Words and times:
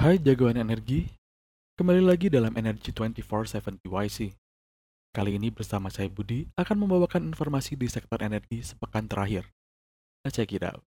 Hai 0.00 0.16
jagoan 0.16 0.56
energi, 0.56 1.12
kembali 1.76 2.00
lagi 2.00 2.32
dalam 2.32 2.56
Energy 2.56 2.88
24/7 2.88 3.84
TYC. 3.84 4.32
Kali 5.12 5.36
ini 5.36 5.52
bersama 5.52 5.92
saya 5.92 6.08
Budi 6.08 6.48
akan 6.56 6.88
membawakan 6.88 7.28
informasi 7.28 7.76
di 7.76 7.84
sektor 7.84 8.16
energi 8.24 8.64
sepekan 8.64 9.04
terakhir. 9.04 9.52
Let's 10.24 10.40
check 10.40 10.56
it 10.56 10.64
out. 10.64 10.80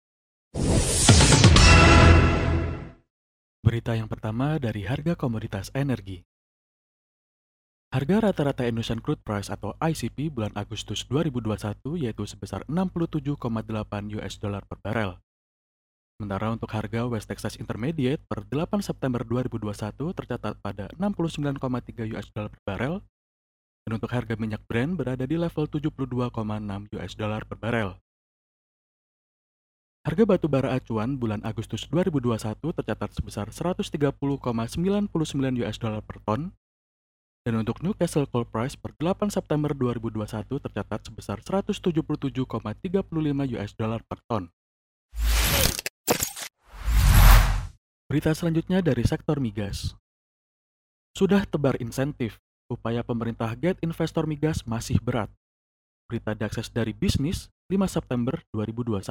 Berita 3.61 3.93
yang 3.93 4.09
pertama 4.09 4.57
dari 4.57 4.89
harga 4.89 5.13
komoditas 5.13 5.70
energi. 5.77 6.25
Harga 7.93 8.17
rata-rata 8.17 8.66
Indonesian 8.66 8.98
Crude 8.98 9.21
Price 9.21 9.53
atau 9.53 9.77
ICP 9.77 10.34
bulan 10.34 10.57
Agustus 10.57 11.05
2021 11.05 12.02
yaitu 12.02 12.25
sebesar 12.25 12.66
67,8 12.66 14.09
US 14.17 14.41
dollar 14.41 14.66
per 14.66 14.81
barel. 14.81 15.21
Sementara 16.22 16.53
untuk 16.53 16.70
harga 16.70 17.09
West 17.09 17.26
Texas 17.26 17.58
Intermediate 17.58 18.21
per 18.30 18.45
8 18.45 18.80
September 18.85 19.26
2021 19.26 20.13
tercatat 20.13 20.55
pada 20.62 20.88
69,3 20.95 22.13
US 22.13 22.27
dollar 22.30 22.54
per 22.54 22.62
barel, 22.63 22.95
dan 23.84 23.91
untuk 23.98 24.13
harga 24.13 24.38
minyak 24.38 24.62
Brent 24.70 24.95
berada 24.95 25.26
di 25.26 25.35
level 25.35 25.66
72,6 25.66 26.94
US 26.94 27.13
dollar 27.18 27.41
per 27.44 27.57
barel. 27.57 27.98
Harga 30.04 30.23
batu 30.27 30.52
bara 30.52 30.76
acuan 30.76 31.16
bulan 31.16 31.40
Agustus 31.48 31.88
2021 31.88 32.59
tercatat 32.62 33.09
sebesar 33.16 33.48
130,99 33.49 33.90
US 35.63 35.77
dollar 35.80 36.04
per 36.04 36.20
ton, 36.27 36.54
dan 37.43 37.59
untuk 37.59 37.84
Newcastle 37.84 38.27
Coal 38.30 38.48
Price 38.48 38.77
per 38.80 38.95
8 38.95 39.27
September 39.27 39.76
2021 39.76 40.62
tercatat 40.62 40.99
sebesar 41.09 41.43
177,35 41.43 42.38
US 43.59 43.71
dollar 43.76 43.99
per 44.07 44.20
ton. 44.30 44.48
Berita 48.13 48.29
selanjutnya 48.29 48.85
dari 48.85 49.01
sektor 49.09 49.41
migas. 49.41 49.97
Sudah 51.17 51.49
tebar 51.49 51.81
insentif, 51.81 52.37
upaya 52.69 53.01
pemerintah 53.01 53.49
get 53.57 53.81
investor 53.81 54.29
migas 54.29 54.61
masih 54.69 55.01
berat. 55.01 55.33
Berita 56.05 56.37
diakses 56.37 56.69
dari 56.69 56.93
bisnis 56.93 57.49
5 57.73 57.89
September 57.89 58.37
2021. 58.53 59.01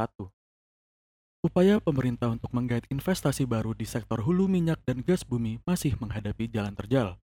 Upaya 1.42 1.82
pemerintah 1.82 2.30
untuk 2.30 2.54
menggait 2.54 2.86
investasi 2.94 3.42
baru 3.42 3.74
di 3.74 3.90
sektor 3.90 4.22
hulu 4.22 4.46
minyak 4.46 4.78
dan 4.86 5.02
gas 5.02 5.26
bumi 5.26 5.58
masih 5.66 5.98
menghadapi 5.98 6.46
jalan 6.46 6.78
terjal. 6.78 7.18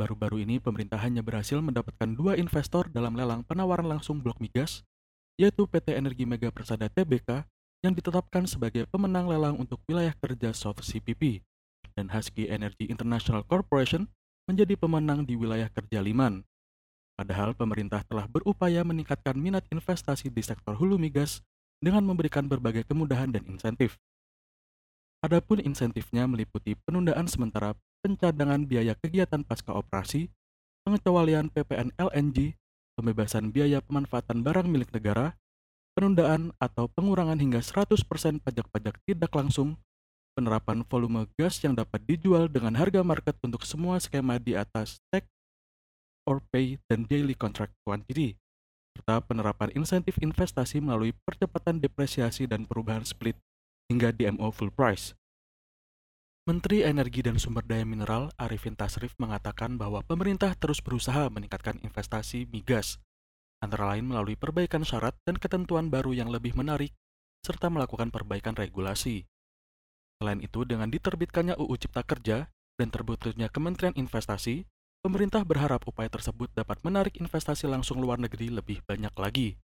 Baru-baru 0.00 0.48
ini 0.48 0.64
pemerintah 0.64 0.96
hanya 0.96 1.20
berhasil 1.20 1.60
mendapatkan 1.60 2.08
dua 2.08 2.40
investor 2.40 2.88
dalam 2.88 3.12
lelang 3.20 3.44
penawaran 3.44 3.84
langsung 3.84 4.24
blok 4.24 4.40
migas, 4.40 4.80
yaitu 5.36 5.68
PT 5.68 5.92
Energi 5.92 6.24
Mega 6.24 6.48
Persada 6.48 6.88
Tbk 6.88 7.51
yang 7.82 7.98
ditetapkan 7.98 8.46
sebagai 8.46 8.86
pemenang 8.86 9.26
lelang 9.26 9.58
untuk 9.58 9.82
wilayah 9.90 10.14
kerja 10.22 10.54
South 10.54 10.80
CPP, 10.86 11.42
dan 11.98 12.08
Husky 12.08 12.48
Energy 12.48 12.88
International 12.88 13.42
Corporation 13.44 14.08
menjadi 14.46 14.78
pemenang 14.78 15.26
di 15.26 15.34
wilayah 15.34 15.68
kerja 15.70 16.00
Liman. 16.00 16.46
Padahal 17.18 17.52
pemerintah 17.52 18.00
telah 18.08 18.24
berupaya 18.24 18.82
meningkatkan 18.82 19.36
minat 19.36 19.66
investasi 19.68 20.32
di 20.32 20.42
sektor 20.42 20.74
hulu 20.74 20.96
migas 20.96 21.44
dengan 21.82 22.06
memberikan 22.06 22.48
berbagai 22.48 22.88
kemudahan 22.88 23.34
dan 23.34 23.44
insentif. 23.50 23.98
Adapun 25.22 25.62
insentifnya 25.62 26.26
meliputi 26.26 26.74
penundaan 26.82 27.30
sementara 27.30 27.78
pencadangan 28.02 28.66
biaya 28.66 28.98
kegiatan 28.98 29.46
pasca 29.46 29.70
operasi, 29.70 30.26
pengecualian 30.82 31.46
PPN 31.50 31.94
LNG, 31.94 32.58
pembebasan 32.98 33.54
biaya 33.54 33.78
pemanfaatan 33.78 34.42
barang 34.42 34.66
milik 34.66 34.90
negara, 34.90 35.38
penundaan 35.92 36.56
atau 36.56 36.88
pengurangan 36.92 37.38
hingga 37.38 37.60
100% 37.60 37.96
pajak-pajak 38.42 38.94
tidak 39.04 39.32
langsung, 39.32 39.76
penerapan 40.32 40.84
volume 40.88 41.28
gas 41.36 41.60
yang 41.60 41.76
dapat 41.76 42.00
dijual 42.08 42.48
dengan 42.48 42.76
harga 42.76 43.04
market 43.04 43.36
untuk 43.44 43.68
semua 43.68 44.00
skema 44.00 44.40
di 44.40 44.56
atas 44.56 45.00
take 45.12 45.28
or 46.24 46.40
pay 46.52 46.80
dan 46.88 47.04
daily 47.04 47.36
contract 47.36 47.76
quantity, 47.84 48.40
serta 48.96 49.20
penerapan 49.24 49.68
insentif 49.76 50.16
investasi 50.20 50.80
melalui 50.80 51.12
percepatan 51.24 51.80
depresiasi 51.82 52.48
dan 52.48 52.64
perubahan 52.64 53.04
split 53.04 53.36
hingga 53.92 54.12
DMO 54.14 54.48
full 54.54 54.72
price. 54.72 55.12
Menteri 56.42 56.82
Energi 56.82 57.22
dan 57.22 57.38
Sumber 57.38 57.62
Daya 57.62 57.86
Mineral 57.86 58.34
Arifin 58.34 58.74
Tasrif 58.74 59.14
mengatakan 59.14 59.78
bahwa 59.78 60.02
pemerintah 60.02 60.58
terus 60.58 60.82
berusaha 60.82 61.30
meningkatkan 61.30 61.78
investasi 61.86 62.50
migas, 62.50 62.98
antara 63.62 63.94
lain 63.94 64.10
melalui 64.10 64.34
perbaikan 64.34 64.82
syarat 64.82 65.14
dan 65.22 65.38
ketentuan 65.38 65.86
baru 65.86 66.10
yang 66.10 66.28
lebih 66.28 66.58
menarik, 66.58 66.90
serta 67.46 67.70
melakukan 67.70 68.10
perbaikan 68.10 68.58
regulasi. 68.58 69.24
Selain 70.18 70.42
itu, 70.42 70.66
dengan 70.66 70.90
diterbitkannya 70.90 71.54
UU 71.58 71.74
Cipta 71.78 72.02
Kerja 72.02 72.50
dan 72.78 72.88
terbentuknya 72.90 73.46
Kementerian 73.46 73.94
Investasi, 73.94 74.66
pemerintah 75.02 75.46
berharap 75.46 75.86
upaya 75.86 76.10
tersebut 76.10 76.50
dapat 76.54 76.82
menarik 76.86 77.18
investasi 77.18 77.66
langsung 77.70 77.98
luar 77.98 78.18
negeri 78.18 78.50
lebih 78.50 78.82
banyak 78.86 79.14
lagi. 79.18 79.58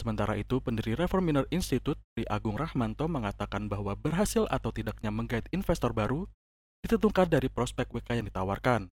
Sementara 0.00 0.36
itu, 0.40 0.64
pendiri 0.64 0.96
Reforminer 0.96 1.44
Institute, 1.52 2.00
Pri 2.16 2.24
Agung 2.28 2.56
Rahmanto 2.56 3.04
mengatakan 3.04 3.68
bahwa 3.68 3.92
berhasil 3.92 4.48
atau 4.48 4.72
tidaknya 4.72 5.12
menggait 5.12 5.44
investor 5.52 5.92
baru 5.92 6.24
ditentukan 6.80 7.28
dari 7.28 7.52
prospek 7.52 7.92
WK 7.92 8.24
yang 8.24 8.26
ditawarkan. 8.32 8.88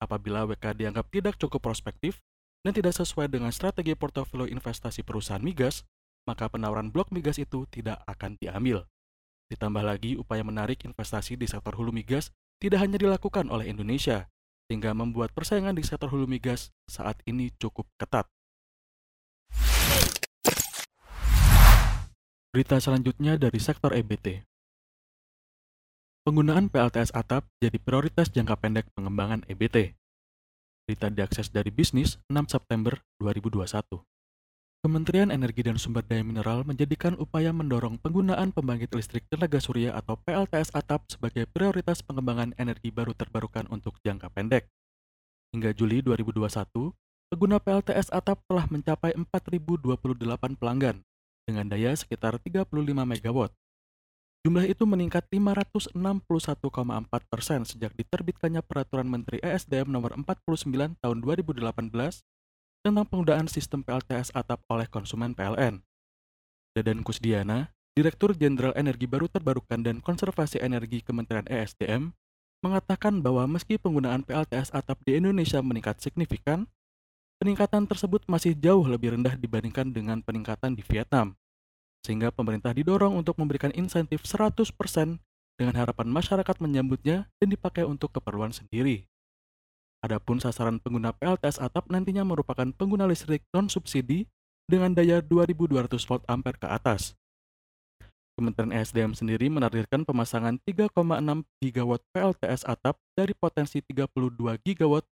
Apabila 0.00 0.48
WK 0.48 0.76
dianggap 0.76 1.08
tidak 1.12 1.36
cukup 1.36 1.60
prospektif 1.60 2.24
dan 2.66 2.74
tidak 2.74 2.98
sesuai 2.98 3.30
dengan 3.30 3.54
strategi 3.54 3.94
portofolio 3.94 4.50
investasi 4.50 5.06
perusahaan 5.06 5.38
migas, 5.38 5.86
maka 6.26 6.50
penawaran 6.50 6.90
blok 6.90 7.14
migas 7.14 7.38
itu 7.38 7.62
tidak 7.70 8.02
akan 8.10 8.34
diambil. 8.42 8.90
Ditambah 9.46 9.86
lagi, 9.86 10.18
upaya 10.18 10.42
menarik 10.42 10.82
investasi 10.82 11.38
di 11.38 11.46
sektor 11.46 11.78
hulu 11.78 11.94
migas 11.94 12.34
tidak 12.58 12.82
hanya 12.82 12.98
dilakukan 12.98 13.46
oleh 13.54 13.70
Indonesia, 13.70 14.26
sehingga 14.66 14.90
membuat 14.98 15.30
persaingan 15.30 15.78
di 15.78 15.86
sektor 15.86 16.10
hulu 16.10 16.26
migas 16.26 16.74
saat 16.90 17.22
ini 17.22 17.54
cukup 17.54 17.86
ketat. 18.02 18.26
Berita 22.50 22.82
selanjutnya 22.82 23.38
dari 23.38 23.62
sektor 23.62 23.94
EBT. 23.94 24.42
Penggunaan 26.26 26.66
PLTS 26.66 27.14
atap 27.14 27.46
jadi 27.62 27.78
prioritas 27.78 28.34
jangka 28.34 28.58
pendek 28.58 28.90
pengembangan 28.98 29.46
EBT. 29.46 29.94
Berita 30.86 31.10
diakses 31.10 31.50
dari 31.50 31.74
bisnis 31.74 32.14
6 32.30 32.46
September 32.46 32.94
2021. 33.18 34.06
Kementerian 34.86 35.34
Energi 35.34 35.66
dan 35.66 35.82
Sumber 35.82 36.06
Daya 36.06 36.22
Mineral 36.22 36.62
menjadikan 36.62 37.18
upaya 37.18 37.50
mendorong 37.50 37.98
penggunaan 37.98 38.54
pembangkit 38.54 38.94
listrik 38.94 39.26
tenaga 39.26 39.58
surya 39.58 39.98
atau 39.98 40.14
PLTS 40.14 40.70
atap 40.78 41.02
sebagai 41.10 41.50
prioritas 41.50 42.06
pengembangan 42.06 42.54
energi 42.54 42.94
baru 42.94 43.18
terbarukan 43.18 43.66
untuk 43.66 43.98
jangka 44.06 44.30
pendek. 44.30 44.70
Hingga 45.50 45.74
Juli 45.74 46.06
2021, 46.06 46.46
pengguna 47.34 47.58
PLTS 47.58 48.14
atap 48.14 48.46
telah 48.46 48.70
mencapai 48.70 49.10
4.028 49.18 50.54
pelanggan 50.54 51.02
dengan 51.50 51.66
daya 51.66 51.98
sekitar 51.98 52.38
35 52.38 52.62
MW. 52.94 53.38
Jumlah 54.46 54.62
itu 54.62 54.86
meningkat 54.86 55.26
561,4 55.26 55.98
persen 57.26 57.66
sejak 57.66 57.90
diterbitkannya 57.98 58.62
Peraturan 58.62 59.10
Menteri 59.10 59.42
ESDM 59.42 59.90
Nomor 59.90 60.14
49 60.14 60.70
Tahun 61.02 61.18
2018 61.18 61.66
tentang 62.86 63.06
penggunaan 63.10 63.50
sistem 63.50 63.82
PLTS 63.82 64.30
atap 64.38 64.62
oleh 64.70 64.86
konsumen 64.86 65.34
PLN. 65.34 65.82
Dadan 66.78 67.02
Kusdiana, 67.02 67.74
Direktur 67.98 68.38
Jenderal 68.38 68.70
Energi 68.78 69.10
Baru 69.10 69.26
Terbarukan 69.26 69.82
dan 69.82 69.98
Konservasi 69.98 70.62
Energi 70.62 71.02
Kementerian 71.02 71.50
ESDM, 71.50 72.14
mengatakan 72.62 73.26
bahwa 73.26 73.50
meski 73.50 73.82
penggunaan 73.82 74.22
PLTS 74.22 74.70
atap 74.70 75.02
di 75.02 75.18
Indonesia 75.18 75.58
meningkat 75.58 75.98
signifikan, 75.98 76.70
peningkatan 77.42 77.90
tersebut 77.90 78.22
masih 78.30 78.54
jauh 78.54 78.86
lebih 78.86 79.18
rendah 79.18 79.34
dibandingkan 79.34 79.90
dengan 79.90 80.22
peningkatan 80.22 80.78
di 80.78 80.86
Vietnam. 80.86 81.34
Sehingga 82.06 82.30
pemerintah 82.30 82.70
didorong 82.70 83.18
untuk 83.18 83.34
memberikan 83.42 83.74
insentif 83.74 84.22
100% 84.22 84.62
dengan 85.58 85.74
harapan 85.74 86.06
masyarakat 86.06 86.62
menyambutnya 86.62 87.26
dan 87.42 87.48
dipakai 87.50 87.82
untuk 87.82 88.14
keperluan 88.14 88.54
sendiri. 88.54 89.10
Adapun 90.06 90.38
sasaran 90.38 90.78
pengguna 90.78 91.10
PLTS 91.18 91.58
atap 91.58 91.90
nantinya 91.90 92.22
merupakan 92.22 92.70
pengguna 92.70 93.10
listrik 93.10 93.42
non-subsidi 93.50 94.30
dengan 94.70 94.94
daya 94.94 95.18
2200 95.18 95.98
volt 96.06 96.22
ampere 96.30 96.62
ke 96.62 96.70
atas. 96.70 97.18
Kementerian 98.38 98.70
ESDM 98.70 99.18
sendiri 99.18 99.50
menargetkan 99.50 100.06
pemasangan 100.06 100.62
3,6 100.62 100.94
gigawatt 101.58 102.06
PLTS 102.14 102.70
atap 102.70 103.02
dari 103.18 103.34
potensi 103.34 103.82
32 103.82 104.62
gigawatt 104.62 105.08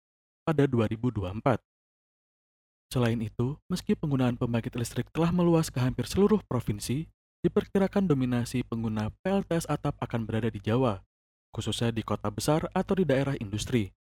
pada 0.44 0.68
2024. 0.68 1.71
Selain 2.92 3.16
itu, 3.24 3.56
meski 3.72 3.96
penggunaan 3.96 4.36
pembangkit 4.36 4.76
listrik 4.76 5.08
telah 5.16 5.32
meluas 5.32 5.72
ke 5.72 5.80
hampir 5.80 6.04
seluruh 6.04 6.44
provinsi, 6.44 7.08
diperkirakan 7.40 8.04
dominasi 8.04 8.68
pengguna 8.68 9.08
PLTS 9.24 9.64
atap 9.64 9.96
akan 9.96 10.28
berada 10.28 10.52
di 10.52 10.60
Jawa, 10.60 11.00
khususnya 11.56 11.88
di 11.88 12.04
kota 12.04 12.28
besar 12.28 12.68
atau 12.76 12.92
di 12.92 13.08
daerah 13.08 13.32
industri. 13.40 13.96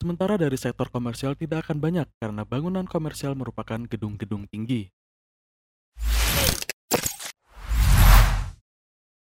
Sementara 0.00 0.40
dari 0.40 0.56
sektor 0.56 0.88
komersial 0.88 1.36
tidak 1.36 1.68
akan 1.68 1.84
banyak 1.84 2.08
karena 2.16 2.48
bangunan 2.48 2.88
komersial 2.88 3.36
merupakan 3.36 3.84
gedung-gedung 3.84 4.48
tinggi. 4.48 4.88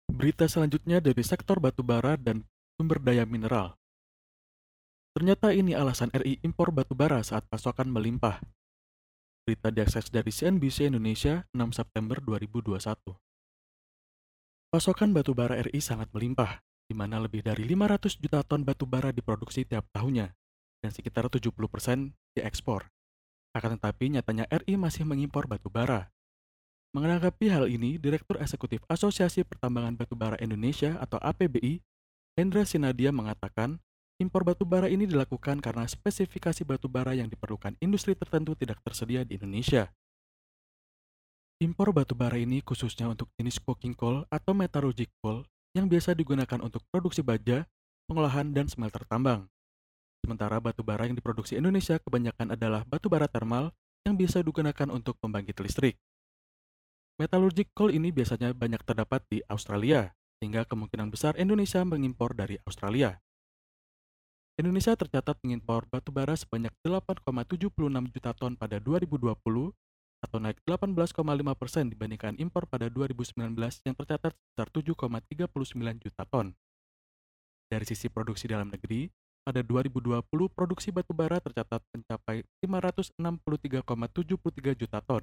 Berita 0.09 0.49
selanjutnya 0.49 1.05
dari 1.05 1.21
sektor 1.21 1.61
batubara 1.61 2.17
dan 2.17 2.49
sumber 2.81 2.97
daya 2.97 3.29
mineral. 3.29 3.77
Ternyata 5.13 5.53
ini 5.53 5.77
alasan 5.77 6.09
RI 6.17 6.41
impor 6.41 6.73
batu 6.73 6.97
bara 6.97 7.21
saat 7.21 7.45
pasokan 7.45 7.93
melimpah. 7.93 8.41
Berita 9.47 9.71
diakses 9.71 10.11
dari 10.11 10.27
CNBC 10.27 10.91
Indonesia 10.91 11.47
6 11.55 11.71
September 11.71 12.19
2021. 12.19 13.15
Pasokan 14.67 15.15
batu 15.15 15.31
bara 15.31 15.55
RI 15.63 15.79
sangat 15.79 16.11
melimpah, 16.11 16.59
di 16.83 16.91
mana 16.91 17.15
lebih 17.15 17.47
dari 17.47 17.63
500 17.63 18.19
juta 18.19 18.43
ton 18.43 18.67
batu 18.67 18.83
bara 18.83 19.15
diproduksi 19.15 19.63
tiap 19.63 19.87
tahunnya, 19.95 20.35
dan 20.83 20.91
sekitar 20.91 21.31
70% 21.31 21.47
diekspor. 22.35 22.91
Akan 23.55 23.79
tetapi 23.79 24.19
nyatanya 24.19 24.51
RI 24.51 24.75
masih 24.75 25.07
mengimpor 25.07 25.47
batu 25.47 25.71
bara. 25.71 26.11
Menanggapi 26.91 27.47
hal 27.47 27.71
ini, 27.71 27.95
Direktur 27.95 28.43
Eksekutif 28.43 28.83
Asosiasi 28.91 29.47
Pertambangan 29.47 29.95
Batubara 29.95 30.35
Indonesia 30.43 30.99
atau 30.99 31.23
APBI, 31.23 31.79
Hendra 32.35 32.67
Sinadia 32.67 33.15
mengatakan, 33.15 33.79
impor 34.17 34.41
batu 34.41 34.65
bara 34.65 34.89
ini 34.89 35.05
dilakukan 35.05 35.61
karena 35.61 35.85
spesifikasi 35.85 36.65
batu 36.65 36.89
bara 36.89 37.13
yang 37.13 37.29
diperlukan 37.29 37.77
industri 37.77 38.17
tertentu 38.17 38.57
tidak 38.57 38.81
tersedia 38.81 39.21
di 39.21 39.37
Indonesia. 39.37 39.93
Impor 41.57 41.89
batu 41.89 42.13
bara 42.13 42.37
ini 42.37 42.61
khususnya 42.61 43.09
untuk 43.09 43.29
jenis 43.37 43.57
coking 43.61 43.93
coal 43.97 44.25
atau 44.29 44.53
metallurgic 44.53 45.09
coal 45.21 45.45
yang 45.73 45.89
biasa 45.89 46.13
digunakan 46.17 46.61
untuk 46.61 46.85
produksi 46.89 47.21
baja, 47.21 47.65
pengolahan, 48.09 48.53
dan 48.53 48.69
smelter 48.69 49.05
tambang. 49.05 49.49
Sementara 50.25 50.57
batu 50.61 50.81
bara 50.81 51.05
yang 51.05 51.17
diproduksi 51.17 51.57
Indonesia 51.57 51.97
kebanyakan 52.01 52.57
adalah 52.57 52.85
batu 52.85 53.09
bara 53.09 53.29
thermal 53.29 53.73
yang 54.05 54.17
bisa 54.17 54.41
digunakan 54.41 54.89
untuk 54.89 55.17
pembangkit 55.21 55.57
listrik. 55.61 55.97
Metallurgic 57.17 57.73
coal 57.73 57.89
ini 57.93 58.13
biasanya 58.13 58.53
banyak 58.53 58.81
terdapat 58.85 59.25
di 59.29 59.41
Australia, 59.49 60.13
sehingga 60.37 60.65
kemungkinan 60.69 61.09
besar 61.09 61.33
Indonesia 61.41 61.81
mengimpor 61.81 62.37
dari 62.37 62.61
Australia. 62.65 63.17
Indonesia 64.57 64.97
tercatat 64.97 65.37
mengimpor 65.45 65.85
batu 65.85 66.09
bara 66.09 66.33
sebanyak 66.33 66.73
8,76 66.81 67.77
juta 68.09 68.33
ton 68.33 68.57
pada 68.57 68.81
2020 68.81 69.37
atau 70.17 70.37
naik 70.41 70.57
18,5 70.65 71.13
persen 71.53 71.93
dibandingkan 71.93 72.33
impor 72.41 72.65
pada 72.65 72.89
2019 72.89 73.53
yang 73.85 73.93
tercatat 73.93 74.33
sebesar 74.33 74.67
7,39 74.73 76.01
juta 76.01 76.25
ton. 76.25 76.57
Dari 77.69 77.85
sisi 77.85 78.09
produksi 78.09 78.49
dalam 78.49 78.73
negeri, 78.73 79.13
pada 79.45 79.61
2020 79.61 80.25
produksi 80.49 80.89
batu 80.89 81.13
bara 81.13 81.37
tercatat 81.37 81.85
mencapai 81.93 82.41
563,73 82.65 84.73
juta 84.73 85.05
ton 85.05 85.21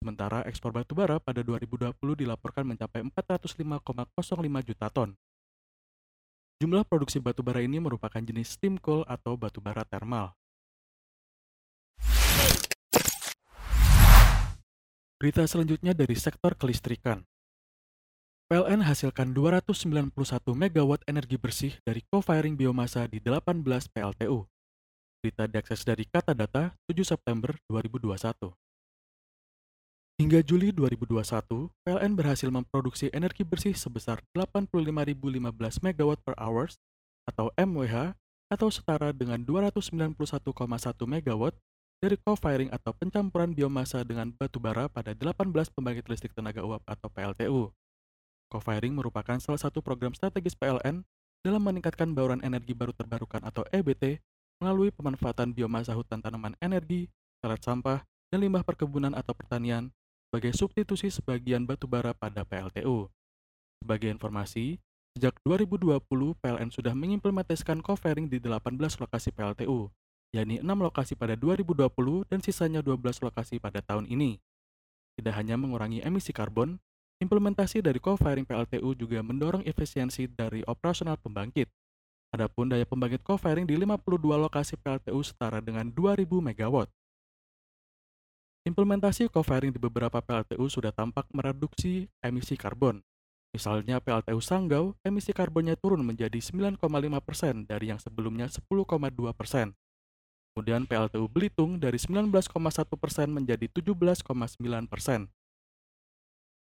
Sementara 0.00 0.40
ekspor 0.48 0.72
batu 0.72 0.96
bara 0.96 1.20
pada 1.20 1.44
2020 1.44 1.92
dilaporkan 2.18 2.64
mencapai 2.64 3.04
405,05 3.04 4.64
juta 4.64 4.88
ton. 4.88 5.12
Jumlah 6.60 6.84
produksi 6.84 7.16
batu 7.16 7.40
bara 7.40 7.64
ini 7.64 7.80
merupakan 7.80 8.20
jenis 8.20 8.52
steam 8.60 8.76
coal 8.76 9.00
atau 9.08 9.32
batu 9.32 9.64
bara 9.64 9.80
thermal. 9.88 10.36
Berita 15.16 15.40
selanjutnya 15.48 15.96
dari 15.96 16.12
sektor 16.20 16.52
kelistrikan. 16.60 17.24
PLN 18.52 18.84
hasilkan 18.84 19.32
291 19.32 20.12
MW 20.52 21.00
energi 21.08 21.40
bersih 21.40 21.72
dari 21.80 22.04
co-firing 22.12 22.60
biomasa 22.60 23.08
di 23.08 23.24
18 23.24 23.64
PLTU. 23.96 24.44
Berita 25.24 25.48
diakses 25.48 25.80
dari 25.88 26.04
Kata 26.04 26.36
Data 26.36 26.76
7 26.84 27.08
September 27.08 27.56
2021. 27.72 28.59
Hingga 30.20 30.44
Juli 30.44 30.68
2021, 30.68 31.16
PLN 31.80 32.12
berhasil 32.12 32.52
memproduksi 32.52 33.08
energi 33.08 33.40
bersih 33.40 33.72
sebesar 33.72 34.20
85.015 34.36 35.16
MW 35.80 36.10
per 36.20 36.36
hours 36.36 36.76
atau 37.24 37.48
MWH 37.56 38.12
atau 38.52 38.68
setara 38.68 39.16
dengan 39.16 39.40
291,1 39.40 40.12
MW 41.08 41.42
dari 42.04 42.20
co-firing 42.20 42.68
atau 42.68 42.92
pencampuran 42.92 43.56
biomasa 43.56 44.04
dengan 44.04 44.28
batu 44.36 44.60
bara 44.60 44.92
pada 44.92 45.16
18 45.16 45.40
pembangkit 45.72 46.04
listrik 46.12 46.36
tenaga 46.36 46.68
uap 46.68 46.84
atau 46.84 47.08
PLTU. 47.08 47.72
Co-firing 48.52 48.92
merupakan 48.92 49.40
salah 49.40 49.56
satu 49.56 49.80
program 49.80 50.12
strategis 50.12 50.52
PLN 50.52 51.00
dalam 51.40 51.64
meningkatkan 51.64 52.12
bauran 52.12 52.44
energi 52.44 52.76
baru 52.76 52.92
terbarukan 52.92 53.40
atau 53.40 53.64
EBT 53.72 54.20
melalui 54.60 54.92
pemanfaatan 54.92 55.56
biomasa 55.56 55.96
hutan 55.96 56.20
tanaman 56.20 56.52
energi, 56.60 57.08
pelet 57.40 57.64
sampah, 57.64 58.04
dan 58.28 58.44
limbah 58.44 58.60
perkebunan 58.68 59.16
atau 59.16 59.32
pertanian 59.32 59.88
sebagai 60.30 60.54
substitusi 60.54 61.10
sebagian 61.10 61.66
batu 61.66 61.90
bara 61.90 62.14
pada 62.14 62.46
PLTU. 62.46 63.10
Sebagai 63.82 64.14
informasi, 64.14 64.78
sejak 65.18 65.34
2020 65.42 65.98
PLN 66.38 66.70
sudah 66.70 66.94
mengimplementasikan 66.94 67.82
co-firing 67.82 68.30
di 68.30 68.38
18 68.38 68.78
lokasi 68.78 69.34
PLTU, 69.34 69.90
yakni 70.30 70.62
6 70.62 70.70
lokasi 70.70 71.18
pada 71.18 71.34
2020 71.34 72.30
dan 72.30 72.38
sisanya 72.38 72.78
12 72.78 73.18
lokasi 73.26 73.58
pada 73.58 73.82
tahun 73.82 74.06
ini. 74.06 74.38
Tidak 75.18 75.34
hanya 75.34 75.58
mengurangi 75.58 75.98
emisi 76.06 76.30
karbon, 76.30 76.78
implementasi 77.18 77.82
dari 77.82 77.98
co-firing 77.98 78.46
PLTU 78.46 78.94
juga 78.94 79.26
mendorong 79.26 79.66
efisiensi 79.66 80.30
dari 80.30 80.62
operasional 80.62 81.18
pembangkit. 81.18 81.66
Adapun 82.30 82.70
daya 82.70 82.86
pembangkit 82.86 83.26
co-firing 83.26 83.66
di 83.66 83.74
52 83.74 84.14
lokasi 84.38 84.78
PLTU 84.78 85.18
setara 85.26 85.58
dengan 85.58 85.90
2000 85.90 86.22
MW. 86.38 86.86
Implementasi 88.68 89.32
co-firing 89.32 89.72
di 89.72 89.80
beberapa 89.80 90.20
PLTU 90.20 90.68
sudah 90.68 90.92
tampak 90.92 91.24
mereduksi 91.32 92.12
emisi 92.20 92.60
karbon. 92.60 93.00
Misalnya 93.56 93.98
PLTU 94.04 94.38
Sanggau, 94.38 94.94
emisi 95.00 95.32
karbonnya 95.32 95.80
turun 95.80 96.04
menjadi 96.04 96.36
9,5% 96.38 96.76
dari 97.64 97.88
yang 97.88 97.96
sebelumnya 97.96 98.46
10,2%. 98.52 99.72
Kemudian 100.52 100.84
PLTU 100.84 101.24
Belitung 101.26 101.80
dari 101.80 101.96
19,1% 101.96 102.36
menjadi 103.32 103.66
17,9%. 103.72 105.30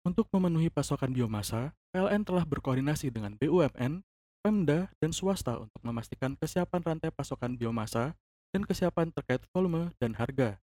Untuk 0.01 0.25
memenuhi 0.33 0.69
pasokan 0.69 1.13
biomasa, 1.13 1.73
PLN 1.93 2.25
telah 2.25 2.45
berkoordinasi 2.45 3.09
dengan 3.09 3.33
BUMN, 3.41 4.05
Pemda, 4.41 4.89
dan 5.01 5.11
swasta 5.13 5.57
untuk 5.61 5.81
memastikan 5.81 6.37
kesiapan 6.37 6.81
rantai 6.81 7.09
pasokan 7.09 7.57
biomasa 7.57 8.13
dan 8.53 8.65
kesiapan 8.65 9.13
terkait 9.13 9.41
volume 9.53 9.93
dan 9.97 10.13
harga. 10.17 10.61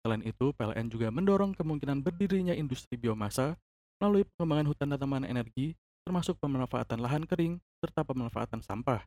Selain 0.00 0.24
itu, 0.24 0.56
PLN 0.56 0.88
juga 0.88 1.12
mendorong 1.12 1.52
kemungkinan 1.52 2.00
berdirinya 2.00 2.56
industri 2.56 2.96
biomasa 2.96 3.60
melalui 4.00 4.24
pengembangan 4.24 4.66
hutan 4.72 4.88
tanaman 4.96 5.28
energi, 5.28 5.76
termasuk 6.08 6.40
pemanfaatan 6.40 7.04
lahan 7.04 7.28
kering 7.28 7.60
serta 7.84 8.00
pemanfaatan 8.00 8.64
sampah. 8.64 9.04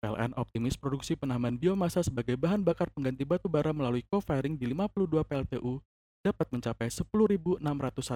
PLN 0.00 0.32
optimis 0.40 0.80
produksi 0.80 1.12
penahanan 1.12 1.60
biomasa 1.60 2.00
sebagai 2.00 2.32
bahan 2.40 2.64
bakar 2.64 2.88
pengganti 2.88 3.28
batu 3.28 3.52
bara 3.52 3.76
melalui 3.76 4.00
co-firing 4.08 4.56
di 4.56 4.72
52 4.72 5.20
PLTU 5.28 5.76
dapat 6.24 6.48
mencapai 6.48 6.88
10.601 6.88 7.60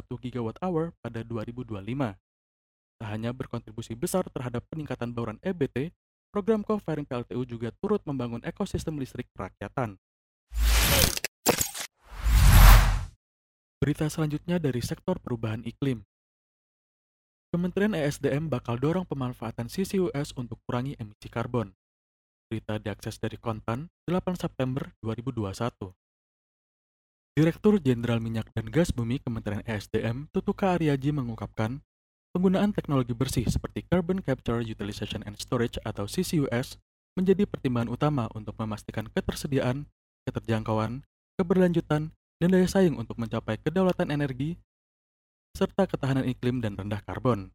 GWh 0.09 0.77
pada 1.05 1.21
2025. 1.21 2.17
Tak 2.97 3.09
hanya 3.13 3.31
berkontribusi 3.37 3.93
besar 3.93 4.25
terhadap 4.33 4.65
peningkatan 4.73 5.13
bauran 5.13 5.37
EBT, 5.45 5.93
program 6.33 6.65
co-firing 6.65 7.05
PLTU 7.05 7.45
juga 7.45 7.69
turut 7.77 8.01
membangun 8.09 8.41
ekosistem 8.49 8.97
listrik 8.97 9.29
kerakyatan. 9.37 10.01
Berita 13.85 14.09
selanjutnya 14.09 14.57
dari 14.57 14.81
sektor 14.81 15.21
perubahan 15.21 15.61
iklim. 15.61 16.09
Kementerian 17.53 17.93
ESDM 17.93 18.49
bakal 18.49 18.81
dorong 18.81 19.05
pemanfaatan 19.05 19.69
CCUS 19.69 20.33
untuk 20.41 20.57
kurangi 20.65 20.97
emisi 20.97 21.29
karbon. 21.29 21.77
Berita 22.49 22.81
diakses 22.81 23.21
dari 23.21 23.37
Kontan 23.37 23.93
8 24.09 24.41
September 24.41 24.89
2021. 25.05 25.93
Direktur 27.37 27.77
Jenderal 27.77 28.25
Minyak 28.25 28.49
dan 28.57 28.73
Gas 28.73 28.89
Bumi 28.89 29.21
Kementerian 29.21 29.61
ESDM, 29.69 30.33
Tutuka 30.33 30.81
Aryaji 30.81 31.13
mengungkapkan, 31.13 31.85
penggunaan 32.33 32.73
teknologi 32.73 33.13
bersih 33.13 33.45
seperti 33.45 33.85
Carbon 33.85 34.25
Capture 34.25 34.65
Utilization 34.65 35.21
and 35.29 35.37
Storage 35.37 35.77
atau 35.85 36.09
CCUS 36.09 36.81
menjadi 37.21 37.45
pertimbangan 37.45 37.93
utama 37.93 38.33
untuk 38.33 38.57
memastikan 38.57 39.13
ketersediaan, 39.13 39.85
keterjangkauan, 40.25 41.05
keberlanjutan, 41.37 42.17
dan 42.43 42.55
daya 42.55 42.67
saing 42.67 42.99
untuk 42.99 43.19
mencapai 43.19 43.59
kedaulatan 43.63 44.11
energi, 44.11 44.59
serta 45.55 45.87
ketahanan 45.87 46.27
iklim 46.27 46.59
dan 46.59 46.75
rendah 46.75 47.03
karbon. 47.07 47.55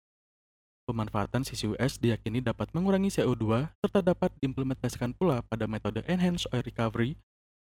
Pemanfaatan 0.88 1.46
CCUS 1.46 2.02
diyakini 2.02 2.42
dapat 2.42 2.74
mengurangi 2.74 3.14
CO2 3.14 3.70
serta 3.78 4.02
dapat 4.02 4.34
diimplementasikan 4.42 5.14
pula 5.14 5.46
pada 5.46 5.70
metode 5.70 6.02
Enhanced 6.10 6.50
Oil 6.50 6.66
Recovery 6.66 7.14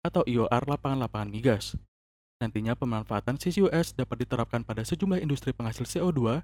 atau 0.00 0.24
IOR 0.24 0.64
lapangan-lapangan 0.64 1.28
migas. 1.28 1.76
Nantinya 2.40 2.72
pemanfaatan 2.72 3.36
CCUS 3.36 3.92
dapat 3.92 4.24
diterapkan 4.24 4.64
pada 4.64 4.80
sejumlah 4.80 5.20
industri 5.20 5.52
penghasil 5.52 5.84
CO2, 5.84 6.40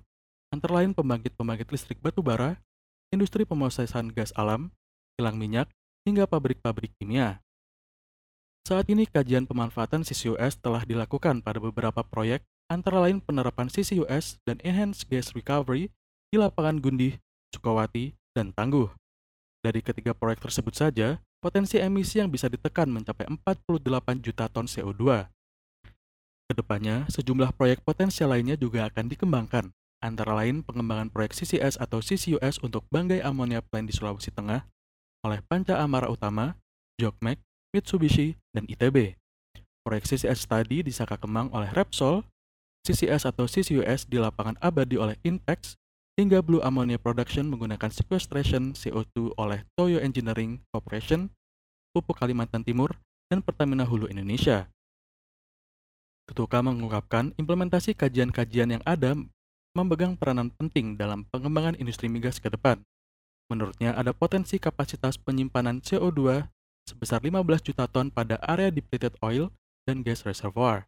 antara 0.52 0.84
lain 0.84 0.92
pembangkit-pembangkit 0.92 1.72
listrik 1.72 1.98
batu 2.04 2.20
bara, 2.20 2.60
industri 3.08 3.48
pemrosesan 3.48 4.12
gas 4.12 4.36
alam, 4.36 4.68
kilang 5.16 5.40
minyak, 5.40 5.72
hingga 6.04 6.28
pabrik-pabrik 6.28 6.92
kimia. 7.00 7.40
Saat 8.66 8.90
ini 8.90 9.06
kajian 9.06 9.46
pemanfaatan 9.46 10.02
CCUS 10.02 10.58
telah 10.58 10.82
dilakukan 10.82 11.38
pada 11.38 11.62
beberapa 11.62 12.02
proyek, 12.02 12.42
antara 12.66 12.98
lain 12.98 13.22
penerapan 13.22 13.70
CCUS 13.70 14.42
dan 14.42 14.58
Enhanced 14.66 15.06
Gas 15.06 15.30
Recovery 15.38 15.86
di 16.34 16.36
lapangan 16.42 16.82
Gundih, 16.82 17.14
Sukawati, 17.54 18.18
dan 18.34 18.50
tangguh. 18.50 18.90
Dari 19.62 19.78
ketiga 19.86 20.18
proyek 20.18 20.42
tersebut 20.42 20.74
saja, 20.74 21.22
potensi 21.38 21.78
emisi 21.78 22.18
yang 22.18 22.26
bisa 22.26 22.50
ditekan 22.50 22.90
mencapai 22.90 23.30
48 23.30 23.86
juta 24.18 24.50
ton 24.50 24.66
CO2. 24.66 25.30
Ke 26.50 26.52
depannya, 26.58 27.06
sejumlah 27.06 27.54
proyek 27.54 27.86
potensial 27.86 28.34
lainnya 28.34 28.58
juga 28.58 28.90
akan 28.90 29.06
dikembangkan, 29.06 29.70
antara 30.02 30.42
lain 30.42 30.66
pengembangan 30.66 31.06
proyek 31.14 31.38
CCS 31.38 31.78
atau 31.78 32.02
CCUS 32.02 32.58
untuk 32.66 32.82
Banggai 32.90 33.22
Ammonia 33.22 33.62
Plant 33.62 33.86
di 33.86 33.94
Sulawesi 33.94 34.34
Tengah 34.34 34.66
oleh 35.22 35.38
Panca 35.46 35.78
Amara 35.78 36.10
Utama, 36.10 36.58
Jokmek, 36.98 37.45
Mitsubishi, 37.76 38.40
dan 38.56 38.64
ITB. 38.64 39.20
Proyek 39.84 40.08
CCS 40.08 40.48
tadi 40.48 40.80
di 40.80 40.88
Saka 40.88 41.20
Kemang 41.20 41.52
oleh 41.52 41.68
Repsol, 41.76 42.24
CCS 42.88 43.28
atau 43.28 43.44
CCUS 43.44 44.08
di 44.08 44.16
lapangan 44.16 44.56
abadi 44.64 44.96
oleh 44.96 45.20
Intex, 45.20 45.76
hingga 46.16 46.40
Blue 46.40 46.64
Ammonia 46.64 46.96
Production 46.96 47.52
menggunakan 47.52 47.92
sequestration 47.92 48.72
CO2 48.72 49.36
oleh 49.36 49.68
Toyo 49.76 50.00
Engineering 50.00 50.64
Corporation, 50.72 51.28
Pupuk 51.92 52.16
Kalimantan 52.16 52.64
Timur, 52.64 52.96
dan 53.28 53.44
Pertamina 53.44 53.84
Hulu 53.84 54.08
Indonesia. 54.08 54.72
Tutuka 56.24 56.64
mengungkapkan 56.64 57.36
implementasi 57.36 57.92
kajian-kajian 57.94 58.80
yang 58.80 58.84
ada 58.88 59.14
memegang 59.76 60.16
peranan 60.16 60.48
penting 60.56 60.96
dalam 60.96 61.28
pengembangan 61.28 61.76
industri 61.76 62.08
migas 62.08 62.40
ke 62.40 62.48
depan. 62.48 62.80
Menurutnya 63.52 63.94
ada 63.94 64.10
potensi 64.10 64.58
kapasitas 64.58 65.20
penyimpanan 65.20 65.78
CO2 65.84 66.48
sebesar 66.86 67.18
15 67.18 67.42
juta 67.66 67.90
ton 67.90 68.08
pada 68.14 68.38
area 68.46 68.70
depleted 68.70 69.18
oil 69.18 69.50
dan 69.84 70.06
gas 70.06 70.22
reservoir. 70.22 70.86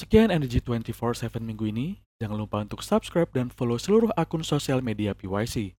Sekian 0.00 0.32
Energy 0.32 0.58
24/7 0.58 1.44
minggu 1.44 1.68
ini. 1.68 2.00
Jangan 2.18 2.38
lupa 2.40 2.64
untuk 2.64 2.80
subscribe 2.82 3.30
dan 3.30 3.52
follow 3.52 3.78
seluruh 3.78 4.10
akun 4.16 4.42
sosial 4.42 4.80
media 4.82 5.14
PYC. 5.14 5.76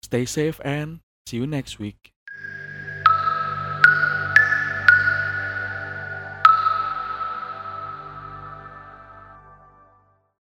Stay 0.00 0.24
safe 0.24 0.62
and 0.64 1.04
see 1.28 1.42
you 1.42 1.46
next 1.46 1.76
week. 1.76 2.14